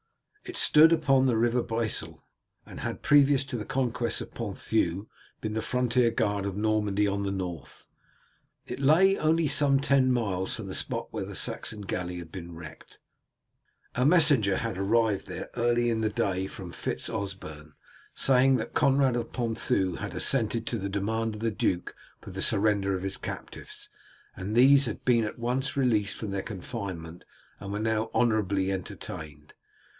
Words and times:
It 0.43 0.57
stood 0.57 0.91
upon 0.91 1.27
the 1.27 1.37
river 1.37 1.61
Bresle, 1.61 2.25
and 2.65 2.79
had, 2.79 3.03
previous 3.03 3.45
to 3.45 3.55
the 3.55 3.63
conquest 3.63 4.19
of 4.19 4.31
Ponthieu, 4.31 5.07
been 5.39 5.53
the 5.53 5.61
frontier 5.61 6.09
guard 6.09 6.47
of 6.47 6.57
Normandy 6.57 7.07
on 7.07 7.21
the 7.21 7.31
north. 7.31 7.87
It 8.65 8.79
lay 8.79 9.15
only 9.17 9.47
some 9.47 9.79
ten 9.79 10.11
miles 10.11 10.55
from 10.55 10.65
the 10.65 10.73
spot 10.73 11.09
where 11.11 11.23
the 11.23 11.35
Saxon 11.35 11.81
galley 11.81 12.17
had 12.17 12.31
been 12.31 12.55
wrecked. 12.55 12.99
A 13.93 14.03
messenger 14.03 14.57
had 14.57 14.77
arrived 14.79 15.27
there 15.27 15.51
early 15.55 15.91
in 15.91 16.01
the 16.01 16.09
day 16.09 16.47
from 16.47 16.71
Fitz 16.71 17.07
Osberne 17.07 17.73
saying 18.15 18.55
that 18.55 18.73
Conrad 18.73 19.15
of 19.15 19.31
Ponthieu 19.31 19.97
had 19.97 20.15
assented 20.15 20.65
to 20.65 20.79
the 20.79 20.89
demand 20.89 21.35
of 21.35 21.41
the 21.41 21.51
duke 21.51 21.93
for 22.19 22.31
the 22.31 22.41
surrender 22.41 22.95
of 22.95 23.03
his 23.03 23.17
captives, 23.17 23.89
that 24.35 24.45
these 24.45 24.87
had 24.87 25.05
been 25.05 25.23
at 25.23 25.37
once 25.37 25.77
released 25.77 26.17
from 26.17 26.31
their 26.31 26.41
confinement, 26.41 27.23
and 27.59 27.71
were 27.71 27.79
now 27.79 28.09
honourably 28.15 28.71
entertained. 28.71 29.53